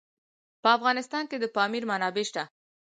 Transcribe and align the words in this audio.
په 0.61 0.69
افغانستان 0.77 1.23
کې 1.29 1.37
د 1.39 1.45
پامیر 1.55 1.83
منابع 1.89 2.25
شته. 2.29 2.43